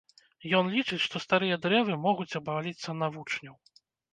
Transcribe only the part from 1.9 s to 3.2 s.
могуць абваліцца на